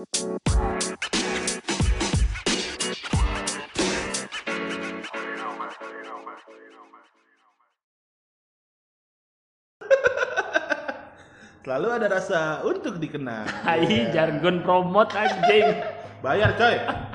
[11.60, 13.44] Selalu ada rasa untuk dikenal.
[13.44, 15.84] Hai, jargon promote anjing.
[16.24, 16.80] Bayar coy.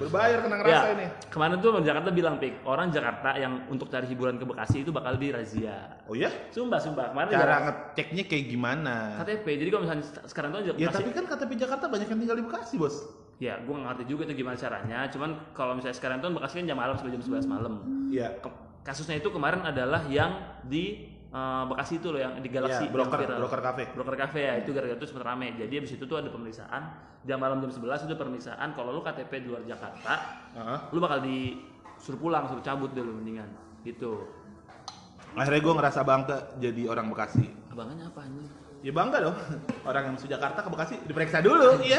[0.00, 1.06] Berbayar kena ngerasa Ya, ini.
[1.26, 4.90] kemarin tuh orang Jakarta bilang, Pik, orang Jakarta yang untuk cari hiburan ke Bekasi itu
[4.90, 5.98] bakal dirazia.
[6.04, 6.30] Oh ya?
[6.48, 7.10] Sumpah, sumpah.
[7.10, 8.94] Kemarin Cara Jakarta- ngeceknya kayak gimana?
[9.18, 9.46] KTP.
[9.56, 12.44] Jadi kalau misalnya sekarang tuh Ya Bekasi, tapi kan KTP Jakarta banyak yang tinggal di
[12.44, 12.96] Bekasi bos.
[13.38, 15.06] ya gue nggak ngerti juga itu gimana caranya.
[15.08, 17.72] Cuman kalau misalnya sekarang tuh Bekasi kan jam malam sampai jam 11 malam.
[18.10, 18.34] Iya.
[18.82, 20.32] Kasusnya itu kemarin adalah yang
[20.64, 23.38] di eh, Bekasi itu loh, yang di Galaxy Iya, broker, yang viral.
[23.40, 23.82] broker cafe.
[23.92, 26.82] broker cafe ya itu gara-gara itu sempat rame jadi abis itu tuh ada pemeriksaan
[27.20, 30.12] jam malam jam 11 itu pemeriksaan kalau lu KTP di luar Jakarta
[30.54, 30.78] Heeh.
[30.88, 33.50] lu bakal disuruh pulang suruh cabut dulu mendingan
[33.82, 34.24] gitu
[35.30, 37.46] Akhirnya gue ngerasa bangga jadi orang Bekasi.
[37.68, 38.48] abangannya apa anjing
[38.78, 39.34] Ya bangga dong.
[39.90, 41.76] Orang yang masuk Jakarta ke Bekasi diperiksa dulu.
[41.84, 41.98] Iya.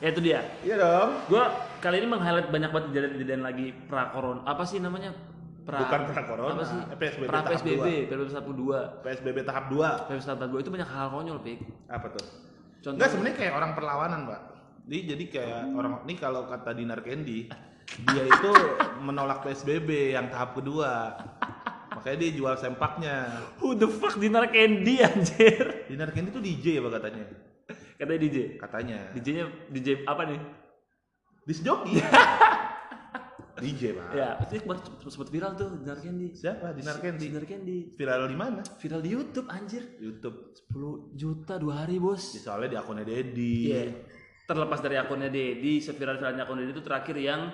[0.00, 1.10] ya itu dia Iya dong.
[1.26, 1.44] gua
[1.80, 5.12] kali ini meng-highlight banyak banget kejadian-kejadian lagi pra corona apa sih namanya
[5.64, 9.64] pra Bukan pra corona, apa sih PSBB pra tahap PSBB PSBB tahap 2 PSBB tahap
[9.72, 10.08] 2.
[10.12, 12.24] PSBB tahap 2 itu banyak hal konyol pik Apa tuh?
[12.78, 14.40] contoh Enggak sebenarnya kayak orang perlawanan, Pak.
[14.84, 17.48] Jadi jadi kayak orang ini kalau kata Dinar Candy,
[18.12, 18.50] dia itu
[19.00, 21.16] menolak PSBB yang tahap kedua.
[21.94, 23.16] Makanya dia jual sempaknya.
[23.56, 27.24] who the fuck dinar candy anjir Dinar Candy itu DJ ya Pak katanya.
[27.94, 28.98] katanya DJ Katanya.
[29.14, 30.40] DJ-nya DJ apa nih
[31.46, 32.02] Disc jockey.
[33.58, 34.08] DJ, Pak.
[34.14, 36.28] Ya, itu kemarin sempat viral tuh Dinar Candy.
[36.34, 36.74] Siapa?
[36.74, 37.26] Dinar Candy.
[37.30, 37.78] Dinar Candy.
[37.94, 38.62] Viral di mana?
[38.78, 39.82] Viral di YouTube anjir.
[40.02, 40.56] YouTube.
[40.74, 42.34] 10 juta dua hari, Bos.
[42.34, 43.70] Ya, soalnya di akunnya Dedi.
[43.70, 43.82] Iya.
[44.44, 47.48] Terlepas dari akunnya Dedi, seviral-viralnya akun Dedi itu terakhir yang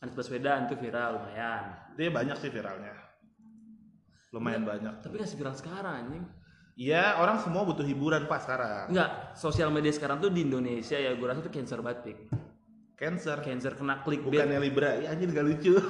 [0.00, 1.64] Anies Baswedan itu viral lumayan.
[1.98, 2.94] Dia banyak sih viralnya.
[4.32, 5.02] Lumayan banyak.
[5.02, 6.24] Tapi nggak seviral sekarang anjing.
[6.80, 8.88] Iya, orang semua butuh hiburan Pak sekarang.
[8.88, 12.18] Enggak, sosial media sekarang tuh di Indonesia ya gue rasa tuh cancer banget, Pik.
[13.00, 13.40] Cancer.
[13.40, 14.44] Cancer kena clickbait.
[14.44, 15.00] Bukannya Libra.
[15.00, 15.72] Ya anjir gak lucu.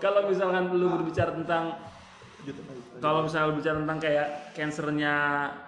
[0.00, 1.76] Kalau misalkan lu berbicara tentang
[3.04, 5.14] kalau misalnya bicara tentang kayak cancernya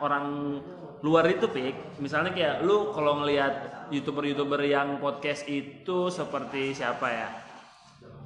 [0.01, 0.57] orang
[1.05, 7.29] luar itu pik misalnya kayak lu kalau ngelihat youtuber-youtuber yang podcast itu seperti siapa ya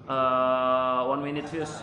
[0.07, 1.83] Eh, one minute views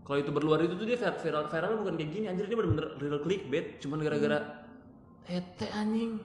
[0.00, 3.20] kalau youtuber luar itu tuh dia viral viral bukan kayak gini anjir dia bener-bener real
[3.20, 4.64] clickbait cuman gara-gara
[5.28, 6.16] tete anjing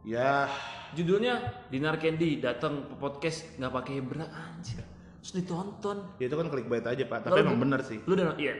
[0.00, 0.48] ya,
[0.92, 1.34] judulnya
[1.68, 4.80] Dinar Candy datang ke podcast nggak pakai bra anjir
[5.18, 7.26] terus ditonton ya itu kan clickbait aja Pak.
[7.26, 8.00] Tapi Lalu- emang bener sih.
[8.06, 8.54] lu udah iya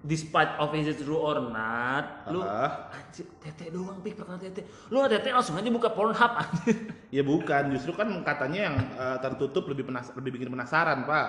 [0.00, 2.88] despite of is it true or not lu Ah.
[2.88, 6.76] anjir tete doang pik perkara tete lu nggak tete langsung aja buka Pornhub anjir
[7.12, 11.28] Ya bukan, justru kan katanya yang eh, tertutup lebih penas lebih bikin penasaran Pak.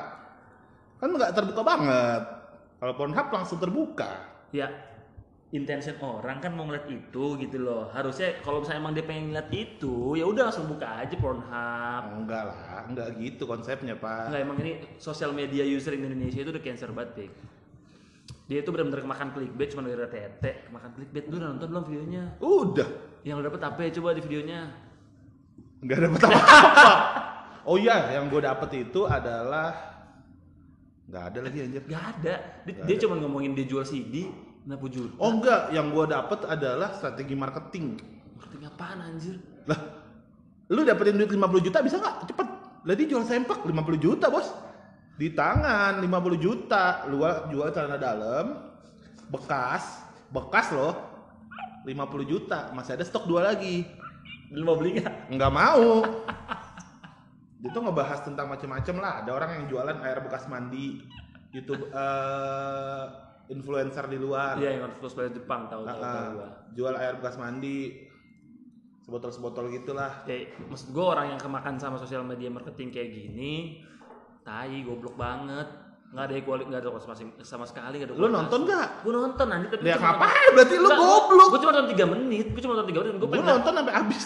[0.96, 2.22] Kan nggak terbuka banget.
[2.80, 4.32] Kalau Pornhub langsung terbuka.
[4.50, 4.72] ya
[5.56, 7.88] intention orang kan mau ngeliat itu gitu loh.
[7.96, 12.04] Harusnya kalau misalnya emang dia pengen ngeliat itu ya udah langsung buka aja Pornhub.
[12.22, 14.32] Enggak lah, enggak gitu konsepnya Pak.
[14.32, 17.32] Enggak emang ini sosial media user Indonesia itu udah cancer banget pik.
[18.46, 20.52] Dia itu benar-benar kemakan clickbait cuma gara-gara tete.
[20.70, 21.26] Kemakan clickbait.
[21.26, 22.24] Lu udah nonton belum videonya?
[22.38, 22.90] Udah,
[23.26, 23.90] yang lu dapet apa ya?
[23.98, 24.60] Coba di videonya.
[25.82, 26.94] Nggak dapet apa-apa.
[27.66, 29.74] Oh iya, yang gue dapet itu adalah
[31.10, 31.82] nggak ada lagi anjir.
[31.90, 32.36] Gak ada.
[32.62, 34.30] Dia, dia cuma ngomongin dia jual CD
[34.66, 35.14] 60 juta.
[35.22, 38.02] Oh enggak, yang gue dapet adalah strategi marketing.
[38.34, 39.38] Marketing apaan anjir?
[39.70, 39.80] Lah,
[40.74, 42.26] lu dapetin duit 50 juta bisa nggak?
[42.34, 42.48] Cepet.
[42.86, 44.50] Lah dia jual sempak 50 juta bos.
[45.16, 47.06] Di tangan 50 juta.
[47.06, 47.22] Lu
[47.54, 48.74] jual celana dalam,
[49.30, 50.02] bekas,
[50.34, 50.94] bekas loh.
[51.86, 53.86] 50 juta, masih ada stok dua lagi.
[54.50, 55.30] Lu mau beli gak?
[55.30, 56.02] Nggak mau.
[57.62, 59.14] Dia tuh ngebahas tentang macam-macam lah.
[59.22, 61.06] Ada orang yang jualan air bekas mandi,
[61.54, 63.04] YouTube eh,
[63.48, 64.58] influencer di luar.
[64.58, 66.50] Iya yang bayar Jepang tahu tahu Ah, tahu gua.
[66.74, 68.10] jual air bekas mandi,
[69.06, 70.26] sebotol-sebotol gitulah.
[70.26, 73.82] Ya, maksud gua orang yang kemakan sama sosial media marketing kayak gini,
[74.42, 75.68] tai goblok banget.
[76.16, 78.16] Nggak ada kualitas, nggak ada sama, sama sekali nggak ada.
[78.16, 79.04] Lu nonton gak?
[79.04, 80.50] Gue nonton anjir tapi Ya ngapain?
[80.56, 81.48] Berarti lu goblok.
[81.52, 83.94] Gue cuma nonton 3 menit, gue cuma nonton 3 menit gue Gue pengen nonton sampai
[84.00, 84.24] habis.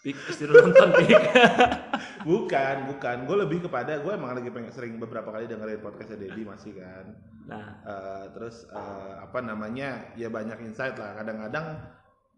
[0.00, 0.16] Pik,
[0.48, 1.12] lu nonton pik.
[2.28, 3.16] bukan, bukan.
[3.28, 7.04] Gue lebih kepada gue emang lagi pengen sering beberapa kali dengerin podcastnya Dedi masih kan.
[7.44, 10.08] Nah, Eh, terus eh, apa namanya?
[10.16, 11.20] Ya banyak insight lah.
[11.20, 11.84] Kadang-kadang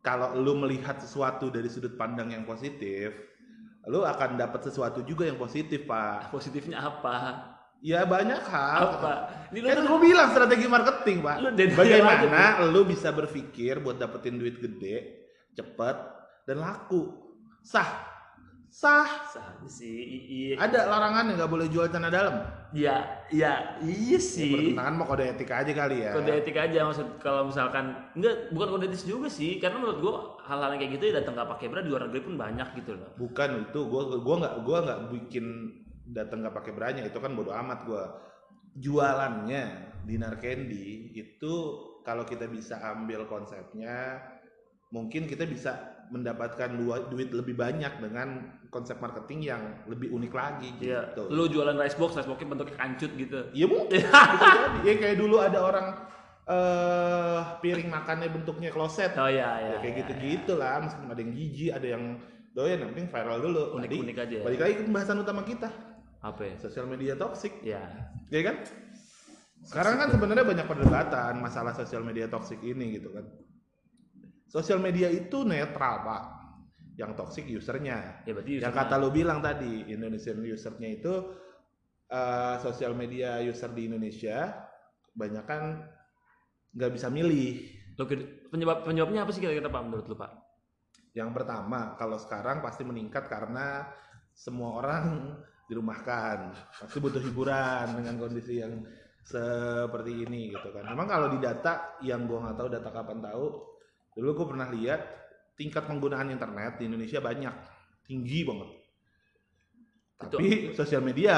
[0.02, 3.14] kalau lu melihat sesuatu dari sudut pandang yang positif,
[3.86, 6.34] lu akan dapat sesuatu juga yang positif, Pak.
[6.34, 7.46] positifnya apa?
[7.78, 8.98] Ya banyak hal.
[8.98, 9.14] Apa?
[9.54, 11.36] Ini lu Kan gue bilang strategi marketing, Pak.
[11.38, 12.42] Lu Bagaimana
[12.74, 15.96] lu bisa berpikir buat dapetin duit gede, cepet,
[16.50, 17.21] dan laku.
[17.62, 17.88] Sah.
[18.72, 19.08] Sah.
[19.30, 20.02] Sah sih.
[20.26, 20.54] Iya.
[20.58, 22.34] Ada larangan nggak boleh jual celana dalam.
[22.72, 24.48] Ya, ya, iya sih.
[24.48, 26.16] Bertentangan mau kode etika aja kali ya.
[26.16, 30.14] Kode etik aja maksud kalau misalkan enggak bukan kode etis juga sih karena menurut gua
[30.48, 33.10] hal-hal kayak gitu ya datang nggak pakai bra di luar negeri pun banyak gitu loh.
[33.20, 35.46] Bukan itu, gua gua nggak gua nggak bikin
[36.16, 38.04] datang nggak pakai beranya itu kan bodo amat gua.
[38.72, 39.64] Jualannya
[40.08, 41.54] dinar candy itu
[42.02, 44.16] kalau kita bisa ambil konsepnya
[44.92, 45.72] mungkin kita bisa
[46.12, 46.76] mendapatkan
[47.08, 51.16] duit lebih banyak dengan konsep marketing yang lebih unik lagi Iya.
[51.16, 51.32] gitu.
[51.32, 53.38] Lu jualan rice box, rice boxnya bentuknya kancut gitu.
[53.56, 54.78] Iya mungkin bisa jadi.
[54.84, 55.86] Ya kayak dulu ada orang
[56.42, 59.16] eh piring makannya bentuknya kloset.
[59.16, 59.70] Oh iya iya.
[59.72, 62.04] ya kayak iya, gitu-gitu lah, meskipun ada yang jijik, ada yang
[62.52, 63.62] doyan, yang penting viral dulu.
[63.80, 64.44] Unik-unik aja ya.
[64.44, 65.68] Balik lagi ke pembahasan utama kita,
[66.20, 66.54] Apa ya?
[66.60, 67.80] sosial media toksik, Ya.
[68.28, 68.56] ya kan?
[69.62, 73.24] Sekarang kan sebenarnya banyak perdebatan masalah sosial media toksik ini gitu kan.
[74.52, 76.22] Sosial media itu netral pak,
[77.00, 78.20] yang toksik usernya.
[78.28, 81.32] Ya berarti Yang kata lu bilang tadi, Indonesian usernya itu
[82.12, 84.52] eh, sosial media user di Indonesia
[85.16, 85.88] banyak kan
[86.76, 87.80] nggak bisa milih.
[88.52, 90.32] Penyebab penyebabnya apa sih kira-kira Pak menurut lu Pak?
[91.16, 93.88] Yang pertama, kalau sekarang pasti meningkat karena
[94.36, 95.32] semua orang
[95.72, 98.84] dirumahkan, pasti butuh hiburan dengan kondisi yang
[99.24, 100.84] seperti ini gitu kan.
[100.92, 103.44] Memang kalau di data yang gua nggak tahu data kapan tahu,
[104.12, 105.00] dulu gua pernah lihat
[105.54, 107.54] tingkat penggunaan internet di Indonesia banyak,
[108.02, 108.70] tinggi banget.
[110.22, 111.36] Itu- Tapi sosial media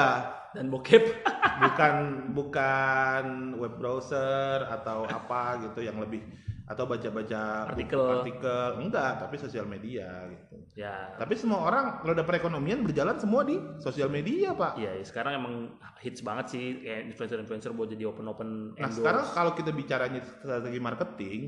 [0.51, 1.03] Dan bokep.
[1.63, 1.93] bukan
[2.31, 3.25] bukan
[3.55, 6.23] web browser atau apa gitu yang lebih
[6.65, 8.03] atau baca-baca buku, Artikel.
[8.17, 11.13] artikel enggak tapi sosial media gitu ya.
[11.13, 15.53] tapi semua orang roda perekonomian berjalan semua di sosial media pak Iya, ya, sekarang emang
[15.99, 18.97] hits banget sih kayak influencer-influencer buat jadi open-open nah endorse.
[18.97, 21.41] sekarang kalau kita bicaranya strategi marketing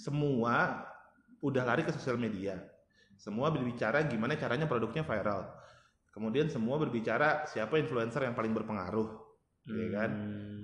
[0.00, 0.88] semua
[1.44, 2.56] udah lari ke sosial media
[3.20, 5.44] semua berbicara gimana caranya produknya viral
[6.16, 9.08] kemudian semua berbicara siapa influencer yang paling berpengaruh
[9.68, 10.10] ya kan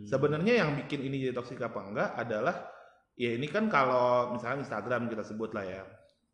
[0.06, 0.14] Hmm.
[0.14, 2.70] Sebenarnya yang bikin ini jadi toksik apa enggak adalah
[3.18, 5.82] ya ini kan kalau misalnya Instagram kita sebut lah ya.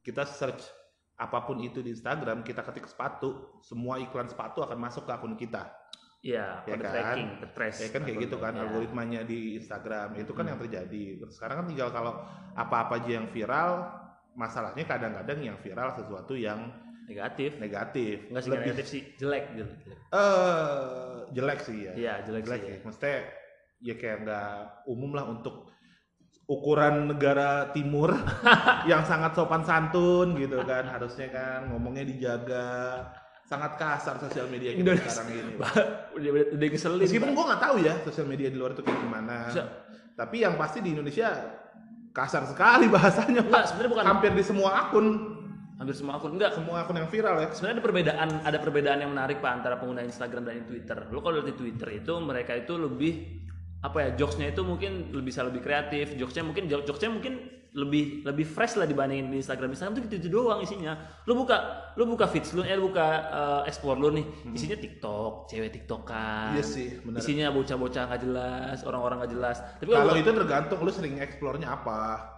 [0.05, 0.69] Kita search
[1.17, 5.41] apa pun itu di Instagram, kita ketik sepatu, semua iklan sepatu akan masuk ke akun
[5.41, 5.73] kita.
[6.23, 6.87] Iya, Ya kan?
[6.87, 7.79] tracking, trace.
[7.83, 8.63] Ya kan kayak gitu kan Ya.
[8.63, 10.15] algoritmanya di Instagram.
[10.15, 10.55] Itu kan Hmm.
[10.55, 11.03] yang terjadi.
[11.27, 12.23] Sekarang kan tinggal kalau
[12.55, 13.91] apa-apa aja yang viral,
[14.33, 16.71] masalahnya kadang-kadang yang viral sesuatu yang
[17.03, 17.59] Negatif.
[17.59, 18.31] negatif.
[18.31, 19.79] Enggak sih Lebih- negatif sih, jelek, jelek.
[20.15, 21.93] eh jelek sih ya.
[21.93, 22.71] Iya, jelek, jelek sih.
[22.71, 22.77] ya.
[22.87, 23.17] Maksudnya
[23.83, 24.51] ya kayak nggak
[24.87, 25.75] umum lah untuk
[26.45, 28.15] ukuran negara timur
[28.91, 32.67] yang sangat sopan santun gitu kan harusnya kan ngomongnya dijaga
[33.53, 35.13] sangat kasar sosial media kita Indonesia.
[35.13, 35.71] sekarang ini udah
[36.17, 37.01] udah, udah ngeselin.
[37.03, 39.65] meskipun gue nggak tahu ya sosial media di luar itu kayak gimana Bisa.
[40.15, 41.29] tapi yang pasti di Indonesia
[42.11, 45.07] kasar sekali bahasanya Enggak, sebenarnya bukan hampir di semua akun
[45.75, 46.53] hampir semua akun enggak.
[46.53, 50.01] semua akun yang viral ya Sebenarnya ada perbedaan, ada perbedaan yang menarik pak antara pengguna
[50.03, 50.95] Instagram dan Twitter.
[51.09, 53.13] Lo kalau lihat di Twitter itu mereka itu lebih
[53.81, 57.35] apa ya jokesnya itu mungkin lebih bisa lebih kreatif, jokesnya mungkin jok- jokesnya mungkin
[57.73, 59.73] lebih lebih fresh lah dibandingin di Instagram.
[59.73, 60.93] Instagram tuh gitu, doang isinya.
[61.25, 61.57] Lo buka
[61.97, 66.53] lo buka feeds lo, eh lo buka eh, explore lo nih, isinya TikTok, cewek TikTokan.
[66.53, 67.19] Iya sih, benar.
[67.19, 69.57] Isinya bocah-bocah nggak jelas, orang-orang nggak jelas.
[69.77, 72.29] Tapi Kalau itu tergantung lu sering explore-nya apa.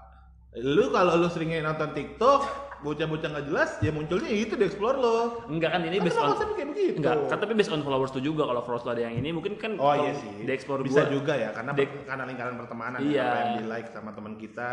[0.55, 2.41] Lu kalau lu seringnya nonton TikTok,
[2.81, 5.43] bocah-bocah nggak jelas, ya munculnya itu di explore lo.
[5.51, 6.95] enggak kan ini Kan based on kayak begitu.
[6.95, 8.47] enggak, kan tapi based on followers tuh juga.
[8.47, 10.47] Kalau followers lo ada yang ini mungkin kan Oh iya sih.
[10.47, 11.75] di explore bisa gua- juga ya, karena
[12.07, 13.11] karena lingkaran pertemanan Iya.
[13.11, 14.71] ya, apa yang di like sama teman kita,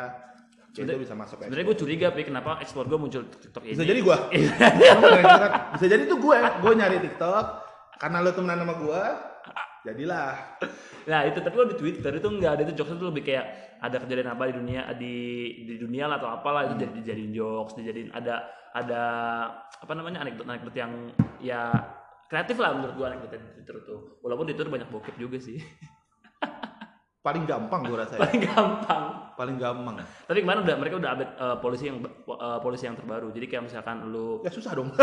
[0.75, 1.35] ya itu bisa masuk.
[1.43, 3.75] Sebenarnya gue curiga, Pi, kenapa ekspor gue muncul TikTok ini?
[3.75, 4.01] Bisa jadi
[4.31, 5.51] internet.
[5.75, 7.45] bisa jadi tuh gue, gue nyari TikTok
[7.99, 9.01] karena lu temenan sama gue,
[9.85, 10.31] jadilah.
[11.09, 13.45] nah itu tapi kalau di Twitter itu enggak ada itu jokesnya tuh lebih kayak
[13.81, 15.15] ada kejadian apa di dunia di
[15.65, 19.03] di dunia lah atau apalah itu jadi dijadiin jokes, dijadiin ada ada
[19.81, 21.11] apa namanya anekdot anekdot yang
[21.41, 21.73] ya
[22.31, 23.99] kreatif lah menurut gue anekdot di Twitter tuh.
[24.23, 25.59] Walaupun di Twitter banyak bokep juga sih.
[27.25, 28.19] Paling gampang gue rasa ya.
[28.23, 29.03] Paling gampang.
[29.41, 29.95] Paling gampang.
[30.05, 33.33] Tapi kemarin udah mereka udah update eh, polisi yang eh, polisi yang terbaru.
[33.33, 34.93] Jadi kayak misalkan lu Ya susah dong.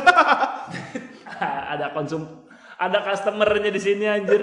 [1.75, 2.47] ada konsum
[2.79, 4.39] ada customernya di sini anjir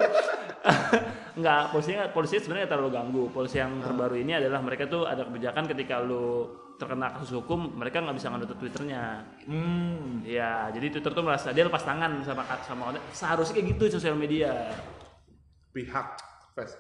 [1.40, 3.24] Enggak, polisinya polisi sebenarnya nggak terlalu ganggu.
[3.32, 8.04] Polisi yang terbaru ini adalah mereka tuh ada kebijakan ketika lu terkena kasus hukum, mereka
[8.04, 9.24] nggak bisa ngenutup twitternya.
[9.48, 10.24] hmm.
[10.24, 14.76] Ya, jadi Twitter tuh merasa dia lepas tangan sama sama seharusnya kayak gitu sosial media.
[15.76, 16.08] Pihak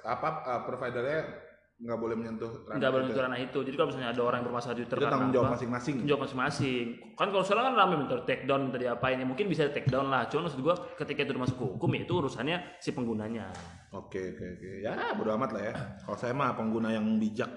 [0.08, 1.45] apa uh, providernya
[1.76, 3.58] nggak boleh menyentuh ranah Nggak boleh menyentuh ranah itu.
[3.68, 5.94] Jadi kalau misalnya ada orang yang bermasalah di Twitter Itu tanggung jawab masing-masing.
[6.00, 6.86] tanggung jawab masing-masing.
[7.20, 10.08] Kan kalau sekarang kan rame minta take down, minta diapain ya mungkin bisa take down
[10.08, 10.24] lah.
[10.32, 13.52] Cuma maksud gua ketika itu masuk hukum ya itu urusannya si penggunanya.
[13.92, 14.70] Oke oke oke.
[14.88, 15.74] Ya bodo amat lah ya.
[16.08, 17.52] Kalau saya mah pengguna yang bijak.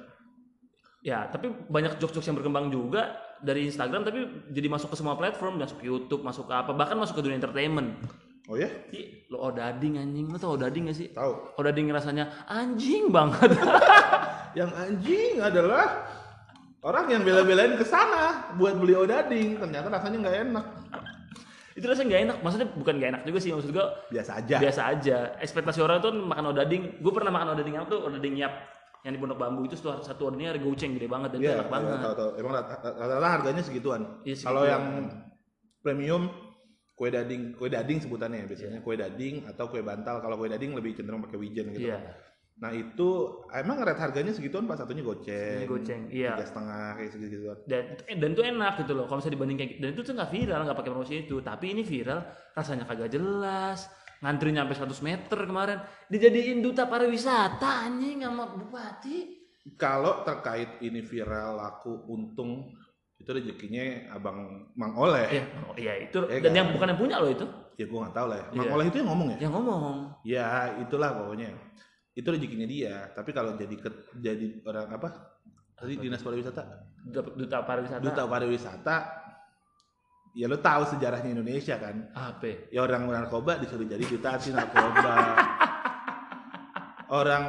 [0.98, 5.62] Ya, tapi banyak jokes-jokes yang berkembang juga dari Instagram tapi jadi masuk ke semua platform,
[5.62, 7.94] masuk ke YouTube, masuk ke apa, bahkan masuk ke dunia entertainment.
[8.48, 8.68] Oh ya?
[8.90, 11.12] Ih, lo odading anjing, lo tau odading gak sih?
[11.12, 11.54] Tahu.
[11.54, 13.52] Odading rasanya anjing banget.
[14.58, 16.08] Yang anjing adalah
[16.80, 20.66] orang yang bela-belain ke sana buat beli odading, ternyata rasanya nggak enak.
[21.74, 24.56] itu rasanya nggak enak, maksudnya bukan nggak enak juga sih, maksud gue Biasa aja.
[24.58, 25.16] biasa aja.
[25.38, 28.50] Ekspektasi orang tuh makan odading, gue pernah makan odading yang tuh odading nyap
[29.04, 31.68] yang di Pondok Bambu itu satu satu odadingnya harga goceng gede banget dan Iya, enak
[31.68, 31.98] banget.
[32.00, 32.30] Tahu tahu.
[32.34, 34.00] Emang rata- rata-rata harganya segituan.
[34.24, 34.48] Iya, segituan.
[34.48, 34.84] Kalau yang
[35.78, 36.22] premium
[36.98, 40.18] kue dading, kue dading sebutannya ya biasanya kue dading atau kue bantal.
[40.18, 41.94] Kalau kue dading lebih cenderung pakai wijen gitu.
[41.94, 42.02] Iya,
[42.58, 45.62] Nah itu emang rate harganya segituan pak satunya goceng.
[45.62, 46.02] ini goceng.
[46.10, 46.34] Iya.
[46.34, 47.36] Tiga setengah kayak segitu
[47.70, 50.14] dan eh, dan itu enak gitu loh kalau misalnya dibanding kayak gitu dan itu tuh
[50.18, 52.20] nggak viral nggak pakai promosi itu tapi ini viral
[52.58, 53.86] rasanya kagak jelas
[54.18, 55.78] ngantri nyampe 100 meter kemarin
[56.10, 59.38] dijadiin duta pariwisata anjing sama bupati
[59.76, 62.72] Kalau terkait ini viral laku untung
[63.28, 65.28] itu rezekinya abang Mang Oleh.
[65.28, 66.56] ya oh, iya itu Iya dan kan?
[66.56, 67.44] yang bukan yang punya loh itu
[67.76, 68.46] Ya gue nggak tahu lah ya.
[68.50, 68.72] Mang Iya.
[68.72, 69.38] Oleh itu yang ngomong ya.
[69.38, 70.46] yang ngomong Ya
[70.80, 71.52] itulah pokoknya.
[72.10, 73.12] Itu rezekinya dia.
[73.12, 75.08] Tapi kalau jadi ke- jadi orang apa?
[75.76, 76.64] Tadi dinas pariwisata.
[77.04, 78.96] duta, duta pariwisata Duta pariwisata.
[80.32, 82.08] Ya lo tahu sejarahnya Indonesia kan.
[82.10, 85.14] apa Ya orang narkoba disuruh jadi duta anti narkoba.
[87.20, 87.44] orang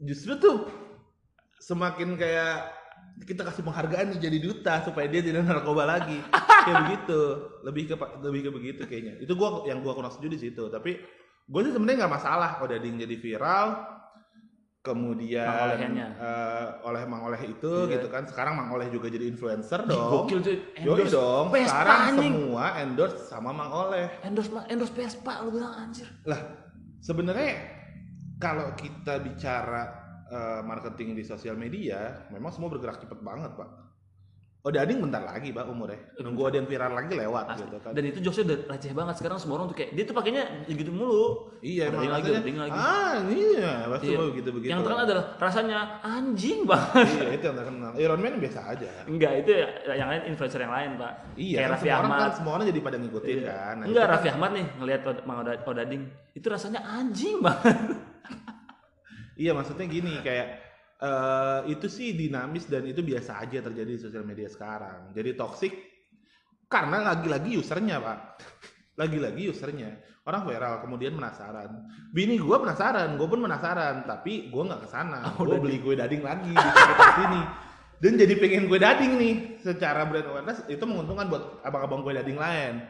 [0.00, 0.70] justru tuh
[1.58, 2.70] semakin kayak
[3.22, 6.18] kita kasih penghargaan nih jadi duta supaya dia tidak narkoba lagi.
[6.66, 7.20] Kayak begitu.
[7.62, 9.14] Lebih ke lebih ke begitu kayaknya.
[9.22, 10.98] Itu gua yang gua kurang setuju di situ tapi
[11.44, 13.66] gue sih sebenarnya nggak masalah kalau Dading jadi viral.
[14.84, 17.96] Kemudian Mang eh, oleh Mang Oleh itu Iya.
[17.96, 18.28] gitu kan.
[18.28, 20.28] Sekarang Mang Oleh juga jadi influencer dong.
[20.28, 20.56] gokil cuy.
[20.60, 21.46] Yoi endorse dong.
[21.48, 22.34] Vespa, sekarang anjing.
[22.36, 24.12] semua endorse sama Mang Oleh.
[24.20, 26.04] Endorse endorse Vespa lu bilang anjir.
[26.28, 26.36] Lah
[27.00, 27.52] sebenarnya
[28.36, 33.70] kalau kita bicara eh, marketing di sosial media memang semua bergerak cepet banget pak
[34.64, 37.68] Oh Dading bentar lagi pak umurnya nunggu ada yang viral lagi lewat Asli.
[37.68, 40.16] gitu kan dan itu jokesnya udah receh banget sekarang semua orang tuh kayak dia tuh
[40.16, 42.72] pakainya gitu mulu iya emang yang lagi, lagi.
[42.72, 44.24] ah iya pasti Iya.
[44.24, 48.60] begitu begitu yang terkenal adalah rasanya anjing banget iya itu yang terkenal Iron Man biasa
[48.64, 51.12] aja Enggak, itu ya- yang lain influencer yang lain, Pak.
[51.36, 52.22] iya Kayak kan Raffi semua orang Ahmad.
[52.24, 53.44] kan semua orang jadi pada ngikutin Iya.
[53.44, 56.02] kan Nah, Enggak, kan- Raffi Ahmad nih ngelihat Mang Oda- Odading.
[56.32, 57.76] Itu rasanya anjing banget.
[59.34, 60.48] Iya maksudnya gini kayak
[60.94, 65.10] eh itu sih dinamis dan itu biasa aja terjadi di sosial media sekarang.
[65.12, 65.72] Jadi toxic
[66.70, 68.18] karena lagi-lagi usernya pak,
[68.98, 71.70] lagi-lagi usernya orang viral kemudian penasaran.
[72.10, 75.20] Bini gue penasaran, gue pun penasaran, tapi gue nggak ke sana.
[75.36, 76.70] gue beli kue dading lagi di
[77.20, 77.42] sini.
[78.00, 82.40] Dan jadi pengen kue dading nih, secara brand awareness itu menguntungkan buat abang-abang kue dading
[82.40, 82.88] lain.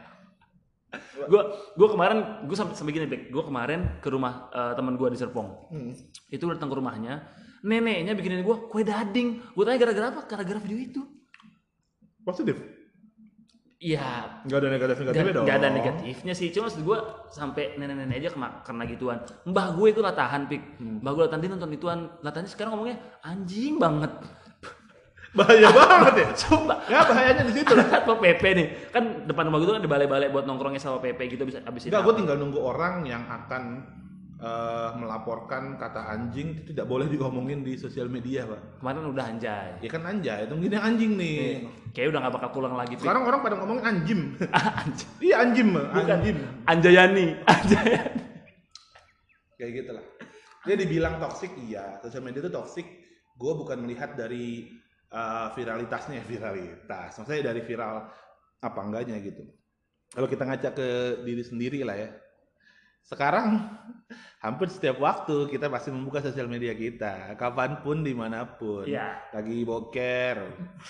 [1.31, 1.41] Gua
[1.73, 3.21] gua kemarin gua sampai sampai gini, Bek.
[3.29, 5.47] Gua kemarin ke rumah eh, teman gua di Serpong.
[5.71, 5.91] Hmm.
[6.29, 7.23] Itu datang ke rumahnya,
[7.61, 9.41] neneknya bikinin gua kue dading.
[9.53, 10.21] Gua tanya gara-gara apa?
[10.25, 11.01] Gara-gara video itu.
[12.25, 12.57] Positif.
[13.75, 15.45] Iya, Nggak ada negatif-negatifnya Gak, dong.
[15.45, 16.97] gak ada negatifnya sih, cuma maksud gue
[17.29, 18.29] sampai nenek-nenek aja
[18.65, 19.19] karena gituan.
[19.45, 21.05] Mbah gue itu latahan pik, Hmm.
[21.05, 24.09] mbah gue latahan dia nonton ituan, latahannya sekarang ngomongnya anjing banget.
[25.35, 26.27] Bahaya banget ya.
[26.47, 27.73] Coba Ya bahayanya di situ.
[27.91, 31.35] Satpol PP nih, kan depan rumah gue tuh kan ada balai-balai buat nongkrongnya sama PP
[31.35, 31.91] gitu bisa habisin.
[31.91, 33.83] Enggak, gue tinggal nunggu orang yang akan
[34.39, 38.79] eh, melaporkan kata anjing itu tidak boleh diomongin di sosial media, Pak.
[38.79, 39.69] Kemarin udah anjay.
[39.83, 41.67] Ya kan anjay, tungguin yang anjing nih.
[41.91, 42.93] Kayaknya udah gak bakal pulang lagi.
[42.95, 43.03] Pik.
[43.03, 44.19] Sekarang orang pada ngomongin anjim.
[44.83, 45.09] anjing.
[45.19, 46.15] iya anjim, Bukan.
[46.15, 46.35] anjim.
[46.67, 48.21] Anjayani, Anjayani.
[49.55, 50.05] Kayak gitu lah.
[50.65, 52.01] Dia dibilang toksik, iya.
[52.03, 52.87] Sosial media itu toksik.
[53.35, 54.67] Gue bukan melihat dari
[55.15, 57.15] eh, viralitasnya, viralitas.
[57.15, 58.03] Maksudnya dari viral
[58.59, 59.47] apa enggaknya gitu.
[60.11, 60.87] Kalau kita ngaca ke
[61.23, 62.09] diri sendiri lah ya.
[63.05, 63.61] Sekarang
[64.45, 68.83] hampir setiap waktu kita pasti membuka sosial media kita, kapan pun, di mana pun.
[68.83, 69.31] Iya.
[69.31, 70.37] Lagi boker,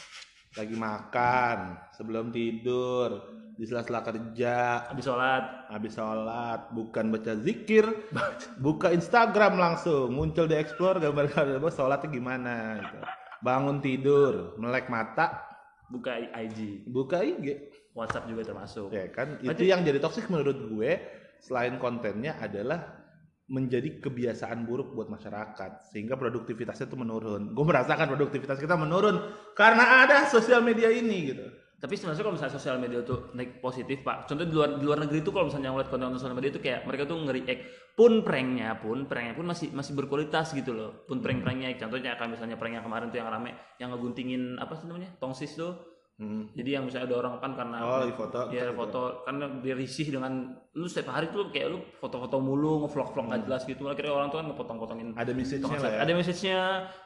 [0.60, 1.58] lagi makan,
[1.92, 3.20] sebelum tidur,
[3.56, 5.44] di sela-sela kerja, Habis sholat.
[5.72, 7.88] habis sholat, bukan baca zikir,
[8.64, 13.00] buka Instagram langsung, muncul di explore gambar-gambar sholatnya gimana gitu.
[13.46, 15.46] Bangun tidur, melek mata,
[15.86, 16.90] Buka IG.
[16.90, 17.70] buka IG.
[17.94, 18.90] WhatsApp juga termasuk.
[18.90, 20.92] Ya kan, itu Berarti- yang jadi toksik menurut gue
[21.38, 23.06] selain kontennya adalah
[23.46, 27.54] menjadi kebiasaan buruk buat masyarakat sehingga produktivitasnya itu menurun.
[27.54, 31.46] Gue merasakan produktivitas kita menurun karena ada sosial media ini gitu.
[31.86, 35.06] Tapi sebenarnya kalau misalnya sosial media tuh naik positif pak, contoh di luar di luar
[35.06, 37.62] negeri itu kalau misalnya ngeliat konten sosial media itu kayak mereka tuh nge-react
[37.94, 42.58] pun pranknya pun pranknya pun masih masih berkualitas gitu loh, pun prank-pranknya contohnya kayak misalnya
[42.58, 46.48] prank yang kemarin tuh yang rame yang ngeguntingin apa sih namanya tongsis tuh, Hmm.
[46.56, 48.48] jadi yang misalnya ada orang kan karena Oh, di foto.
[48.48, 53.28] ya foto karena dia risih dengan lu setiap hari tuh kayak lu foto-foto mulu ngevlog-vlog
[53.36, 56.00] nggak jelas gitu, akhirnya orang tuh kan ngepotong-potongin Ada message-nya lah ya.
[56.08, 56.60] ada message-nya,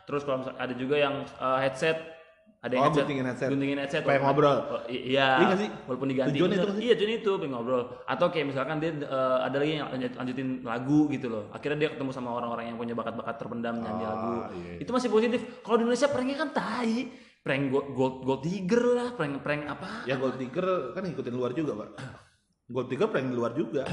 [0.06, 1.98] terus kalau misalnya ada juga yang uh, headset
[2.60, 3.48] ada Oh, guntingin headset.
[3.48, 4.58] guntingin headset walaupun- ngobrol.
[4.70, 5.70] oh, iya Iya sih?
[5.88, 6.68] walaupun diganti Tujuannya gitu.
[6.68, 10.18] itu iya tujuan itu pengen ngobrol atau kayak misalkan dia eh, ada lagi yang lanjut-
[10.18, 14.10] lanjutin lagu gitu loh akhirnya dia ketemu sama orang-orang yang punya bakat-bakat terpendam nyanyi Ah,
[14.10, 14.74] lagu iya.
[14.78, 16.96] itu masih positif kalau di Indonesia pranknya kan tai
[17.40, 21.52] prank gold gold, gold digger lah prank prank apa Ya Gold Digger kan ngikutin luar
[21.54, 21.90] juga, Pak.
[22.68, 23.88] Gold Digger prank di luar juga.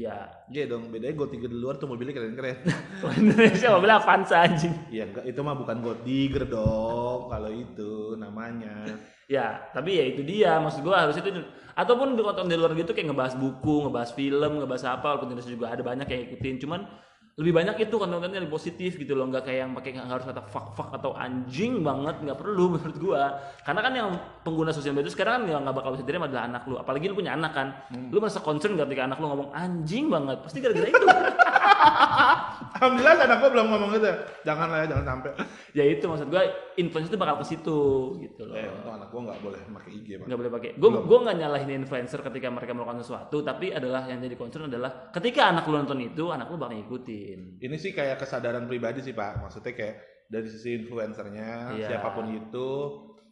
[0.00, 0.16] Iya
[0.48, 2.60] Iya dong, bedanya Gold Digger di luar tuh mobilnya keren-keren.
[3.20, 8.84] Indonesia mobilnya Avanza anjing Iya enggak, itu mah bukan Gold Digger dong, kalau itu namanya.
[9.30, 10.60] Ya, tapi ya itu dia.
[10.60, 11.30] Maksud gua harus itu
[11.72, 15.52] ataupun di konten di luar gitu kayak ngebahas buku, ngebahas film, ngebahas apa, walaupun Indonesia
[15.56, 16.60] juga ada banyak yang ikutin.
[16.60, 16.84] Cuman
[17.32, 20.44] lebih banyak itu konten-kontennya lebih positif gitu loh, nggak kayak yang pakai nggak harus kata
[20.44, 23.40] fuck fuck atau anjing banget, nggak perlu menurut gua.
[23.64, 24.08] Karena kan yang
[24.44, 26.76] pengguna sosial media itu sekarang kan yang nggak bakal bisa terima adalah anak lu.
[26.76, 27.68] Apalagi lu punya anak kan,
[28.12, 31.06] lu merasa concern ketika anak lu ngomong anjing banget, pasti gara-gara itu.
[32.82, 34.10] Alhamdulillah anak gua belum ngomong gitu.
[34.42, 35.30] Jangan lah ya, jangan sampai.
[35.72, 36.42] ya itu maksud gua
[36.74, 37.80] influence itu bakal ke situ
[38.18, 38.54] gitu loh.
[38.58, 40.24] Eh, untung anak gua nggak boleh pakai IG, Pak.
[40.26, 40.70] nggak boleh pakai.
[40.76, 45.12] Gue gue nggak nyalahin influencer ketika mereka melakukan sesuatu, tapi adalah yang jadi concern adalah
[45.14, 47.62] ketika anak lu nonton itu, anak lu bakal ngikutin.
[47.62, 49.46] Ini sih kayak kesadaran pribadi sih, Pak.
[49.46, 49.94] Maksudnya kayak
[50.26, 51.86] dari sisi influencernya, Iya.
[51.86, 52.68] siapa pun itu.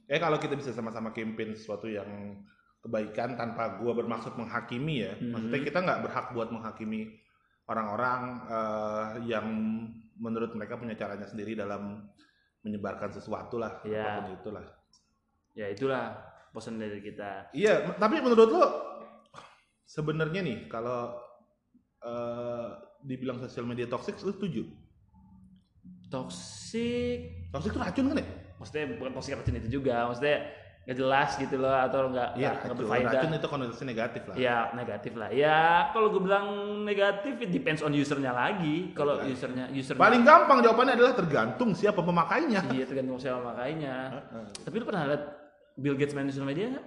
[0.06, 2.38] Eh kalau kita bisa sama-sama campaign sesuatu yang
[2.80, 5.12] kebaikan tanpa gua bermaksud menghakimi ya.
[5.18, 7.08] Maksudnya kita nggak berhak buat menghakimi
[7.70, 9.46] orang-orang eh, yang
[10.18, 12.10] menurut mereka punya caranya sendiri dalam
[12.60, 14.02] menyebarkan sesuatu lah, Iya.
[14.04, 14.64] apa pun itulah.
[15.56, 16.18] Ya itulah
[16.50, 17.54] pesan dari kita.
[17.54, 18.64] Iya, tapi menurut lo
[19.86, 21.14] sebenarnya nih kalau
[22.02, 22.68] eh,
[23.00, 24.66] dibilang sosial media toxic, lo setuju?
[26.10, 28.26] Toxic, Toxic itu racun kan ya?
[28.60, 32.72] maksudnya bukan toxic racun itu juga, maksudnya nggak jelas gitu loh atau nggak Iya, nggak
[32.74, 33.12] berfaedah.
[33.14, 34.34] Racun itu konotasi negatif lah.
[34.34, 35.28] Ya negatif lah.
[35.28, 35.58] Ya
[35.90, 36.46] kalau gue bilang
[36.82, 38.90] negatif, it depends on usernya lagi.
[38.90, 39.30] Kalau Iya.
[39.30, 42.64] usernya usernya Paling gampang jawabannya adalah tergantung siapa pemakainya.
[42.70, 43.96] iya tergantung siapa makainya.
[44.10, 44.44] Heeh.
[44.60, 45.22] Tapi lu pernah lihat
[45.76, 46.86] Bill Gates main sosial media nggak?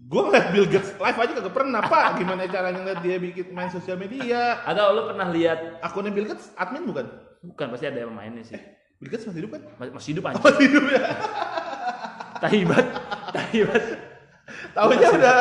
[0.00, 2.16] Gue ngeliat Bill Gates live aja kagak pernah pak.
[2.16, 4.64] Gimana caranya ngeliat dia bikin main sosial media?
[4.64, 7.04] Atau lu pernah lihat Akunnya Bill Gates admin bukan?
[7.42, 8.56] Bukan pasti ada yang mainnya sih.
[8.96, 9.62] Bill Gates masih hidup kan?
[9.76, 10.40] Mas- Masih hidup anjing.
[10.42, 11.04] Masih hidup ya.
[12.40, 12.86] Tahibat.
[13.30, 13.82] Tahibat.
[14.74, 15.38] Tahunya udah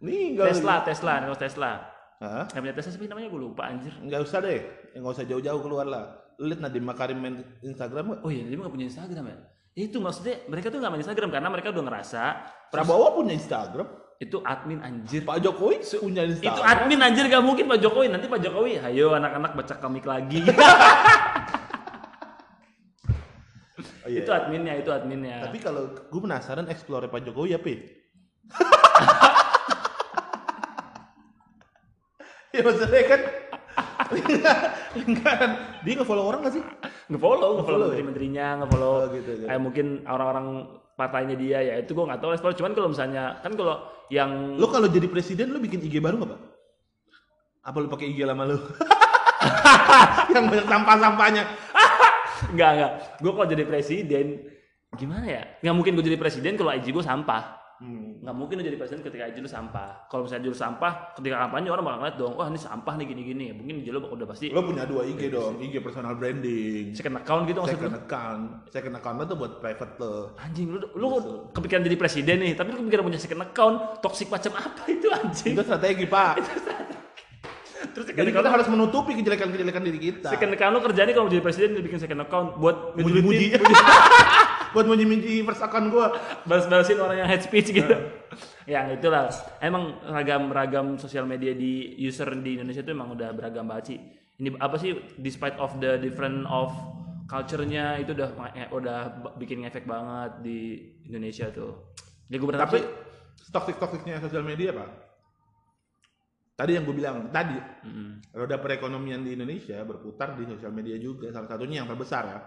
[0.00, 0.46] meninggal.
[0.52, 1.72] Tesla, Tesla, nih Tesla.
[2.16, 2.44] Hah?
[2.48, 3.92] Punya Tesla siapa namanya gue lupa anjir.
[4.00, 4.60] Nggak usah deh.
[4.96, 6.04] Nggak usah jauh-jauh keluar lah.
[6.36, 8.20] Lihat Nadiem Makarim main Instagram?
[8.20, 9.36] Oh iya, dia nggak punya Instagram ya.
[9.76, 12.22] Itu maksudnya mereka tuh nggak main Instagram karena mereka udah ngerasa
[12.72, 14.04] Prabowo punya Instagram.
[14.16, 15.28] itu admin anjir.
[15.28, 16.64] Pak Jokowi punya Itu Instagram.
[16.64, 18.08] admin anjir gak mungkin Pak Jokowi.
[18.08, 20.40] Nanti Pak Jokowi, ayo anak-anak baca komik lagi.
[24.06, 24.22] Oh, iya.
[24.22, 25.42] itu adminnya, itu adminnya.
[25.50, 27.58] Tapi kalau gue penasaran explore Pak Jokowi ya?
[32.54, 33.20] ya maksudnya kan
[35.02, 35.50] lingkaran
[35.82, 36.62] dia nge-follow orang gak sih?
[36.62, 37.90] nge-follow, nge-follow Nge-follow ya?
[37.90, 39.46] menteri-menterinya, nge-follow Oh, gitu, gitu.
[39.50, 40.46] kayak mungkin orang-orang
[40.94, 44.70] partainya dia ya itu gue nggak tahu explore cuman kalau misalnya kan kalau yang Lo
[44.70, 46.40] kalau jadi presiden lo bikin IG baru gak pak?
[47.66, 48.56] Apa lo pakai IG lama lo?
[50.34, 51.42] yang banyak sampah-sampahnya.
[52.52, 52.92] Enggak, enggak.
[53.18, 54.26] Gue kalau jadi presiden,
[54.94, 55.42] gimana ya?
[55.62, 57.66] Nggak mungkin gue jadi presiden kalau IG gue sampah.
[57.76, 58.24] Hmm.
[58.24, 60.08] Nggak mungkin lu jadi presiden ketika IG lu sampah.
[60.08, 63.46] Kalau misalnya judul sampah, ketika kampanye orang bakal ngeliat dong, wah ini sampah nih gini-gini.
[63.52, 66.96] Mungkin IG lu udah pasti Lo punya dua IG dong, IG personal branding.
[66.96, 68.00] second account gitu maksud Second lu.
[68.00, 70.14] account, second account lo tuh buat private lo.
[70.40, 71.06] Anjing, lu, lu
[71.52, 75.52] kepikiran jadi presiden nih, tapi lu kepikiran punya second account, toxic macam apa itu anjing?
[75.52, 76.34] Itu strategi pak.
[77.76, 80.28] Terus Jadi kita harus menutupi kejelekan-kejelekan diri kita.
[80.32, 83.56] second account lu kerjanya kalau jadi presiden bikin second account buat muji-muji.
[84.74, 86.06] buat muji-muji first account gue.
[86.44, 87.96] balas-balasin orang yang hate speech gitu.
[88.66, 89.30] yang itulah
[89.62, 93.98] emang ragam-ragam sosial media di user di Indonesia itu emang udah beragam banget sih.
[94.36, 96.68] Ini apa sih despite of the different of
[97.26, 98.98] culture-nya itu udah eh, udah
[99.40, 100.58] bikin efek banget di
[101.08, 101.94] Indonesia tuh.
[102.26, 102.86] Jadi gue Tapi sih,
[103.54, 105.05] toxic-toxicnya sosial media pak.
[106.56, 107.52] Tadi yang gue bilang tadi
[107.84, 108.32] Mm-mm.
[108.32, 111.28] roda perekonomian di Indonesia berputar di sosial media juga.
[111.28, 112.40] Salah satunya yang terbesar ya.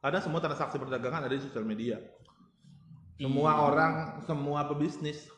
[0.00, 2.00] Karena semua transaksi perdagangan ada di sosial media.
[3.20, 3.60] Semua Iya.
[3.60, 3.92] orang,
[4.24, 5.28] semua pebisnis.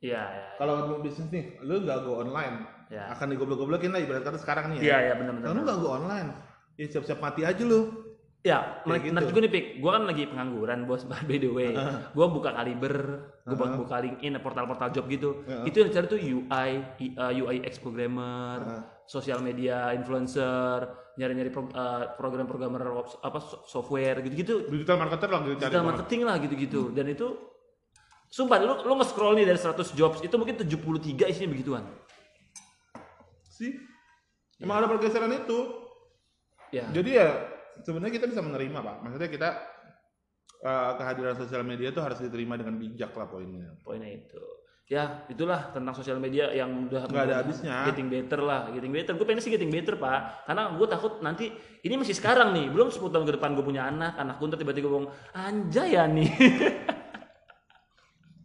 [0.00, 0.46] Iya, iya.
[0.56, 3.12] Kalau mau bisnis nih, lu nggak go online, Ya.
[3.12, 4.98] akan digoblok-goblokin lah ibarat kata sekarang nih Iya, ya.
[5.06, 5.44] iya benar-benar.
[5.44, 6.28] Kalau lu nggak go online,
[6.80, 8.07] ya siap-siap mati aja lu.
[8.48, 9.12] Ya, menarik, gitu.
[9.12, 9.66] menarik juga nih Pik.
[9.76, 11.76] Gue kan lagi pengangguran bos, by the way.
[12.08, 12.94] Gue buka Kaliber,
[13.44, 15.44] gue buka, buka LinkedIn, portal-portal job gitu.
[15.44, 15.68] Uh-huh.
[15.68, 18.82] Itu yang dicari tuh UI, I- uh, UI X programmer, Uh-huh.
[19.04, 24.64] sosial media influencer, nyari-nyari pro- uh, program-programmer web- apa so- software gitu-gitu.
[24.66, 25.60] Digital marketer lagi cari.
[25.62, 26.82] Digital marketing lah gitu-gitu.
[26.90, 27.28] Dan itu
[28.28, 31.80] Sumpah, lu, lu nge-scroll nih dari 100 jobs, itu mungkin 73 isinya begituan.
[33.48, 33.72] sih.
[34.60, 35.58] Emang ada pergeseran itu.
[36.68, 36.84] Ya.
[36.92, 37.47] Jadi ya
[37.84, 38.96] sebenarnya kita bisa menerima pak.
[39.04, 39.48] Maksudnya kita
[40.64, 43.74] eh, kehadiran sosial media tuh harus diterima dengan bijak lah poinnya.
[43.82, 44.42] Poinnya itu.
[44.88, 47.84] Ya, itulah tentang sosial media yang udah Nggak ada habisnya.
[47.92, 49.12] Getting better lah, getting better.
[49.20, 50.48] Gue pengen sih getting better, Pak.
[50.48, 51.52] Karena gue takut nanti
[51.84, 54.88] ini masih sekarang nih, belum 10 tahun ke depan gue punya anak, anak gue tiba-tiba
[54.88, 56.30] ngomong, anjay ya nih.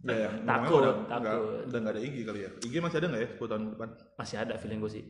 [0.04, 0.30] Ya, ya.
[0.44, 1.24] Takut, udah, takut.
[1.24, 1.40] Nggak,
[1.72, 2.50] udah nggak ada IG kali ya.
[2.60, 3.90] IG masih ada nggak ya 10 tahun ke depan?
[4.20, 5.04] masih ada feeling gue sih.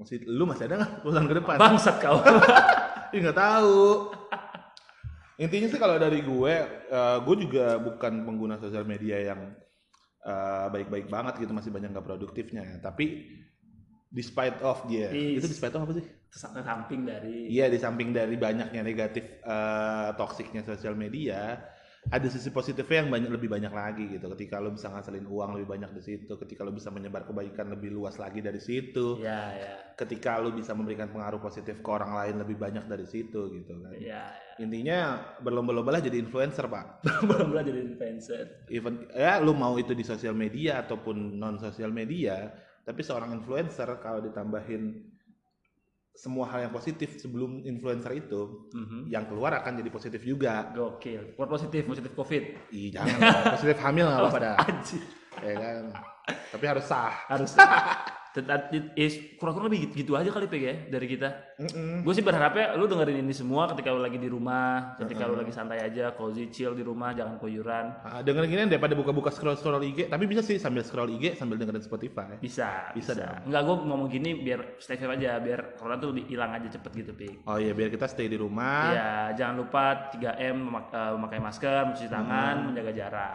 [0.00, 1.56] Masih, lu masih ada nggak 10 tahun ke depan?
[1.60, 2.18] Bangsat kau.
[3.14, 4.10] Ih nggak tahu.
[5.38, 6.54] Intinya sih kalau dari gue,
[6.90, 9.54] eh, gue juga bukan pengguna sosial media yang
[10.24, 12.66] eh, baik-baik banget gitu, masih banyak nggak produktifnya.
[12.66, 12.76] ya.
[12.82, 13.30] Tapi
[14.10, 15.42] despite of dia, Is.
[15.42, 16.06] itu despite of apa sih?
[16.34, 21.62] Samping dari Iya di samping dari banyaknya negatif eh, toksiknya sosial media,
[22.12, 24.28] ada sisi positifnya yang banyak lebih banyak lagi gitu.
[24.36, 27.96] Ketika lo bisa ngasilin uang lebih banyak di situ, ketika lo bisa menyebar kebaikan lebih
[27.96, 32.34] luas lagi dari situ, ya ya ketika lo bisa memberikan pengaruh positif ke orang lain
[32.42, 33.94] lebih banyak dari situ gitu kan.
[33.96, 37.06] ya Intinya berlomba-lomba lah jadi influencer pak.
[37.50, 42.52] belajar jadi influencer Even ya lu mau itu di sosial media ataupun non sosial media,
[42.84, 45.13] tapi seorang influencer kalau ditambahin
[46.14, 49.10] semua hal yang positif sebelum influencer itu, Mhm.
[49.10, 50.70] yang keluar akan jadi positif juga.
[50.70, 53.18] gokil buat positif positif covid Ih jangan
[53.58, 54.56] positif hamil nggak apa-apa dah.
[54.62, 55.02] Anjir.
[55.42, 55.84] Ya kan.
[56.54, 57.10] Tapi harus sah.
[57.26, 58.13] harus Tetap
[58.98, 61.54] is kurang-kurang lebih gitu, gitu aja kali Peg ya dari kita.
[61.54, 62.02] Mm-mm.
[62.02, 65.54] Gue sih berharapnya lu dengerin ini semua ketika lu lagi di rumah, ketika lu lagi
[65.54, 67.94] santai aja, cozy chill di rumah, jangan keluyuran.
[68.02, 71.62] Ah, dengerin gini daripada buka-buka scroll scroll IG, tapi bisa sih sambil scroll IG sambil
[71.62, 72.34] dengerin Spotify.
[72.42, 73.22] Bisa, Bisa bisa.
[73.22, 73.54] dong.
[73.54, 76.90] Enggak, gue ngomong gini biar stay safe aja, biar corona tuh lebih hilang aja cepet
[77.06, 77.46] gitu, Pik.
[77.46, 78.90] Oh iya biar kita stay di rumah.
[78.90, 83.32] Iya, jangan lupa 3M memak- eh, memakai masker, mencuci tangan, menjaga jarak.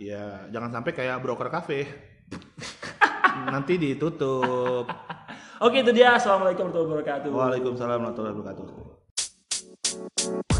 [0.00, 1.84] Iya, jangan sampai kayak broker cafe.
[3.48, 4.84] nanti ditutup.
[5.64, 6.16] Oke itu dia.
[6.16, 7.28] Assalamualaikum warahmatullahi wabarakatuh.
[7.32, 10.59] Waalaikumsalam warahmatullahi wabarakatuh.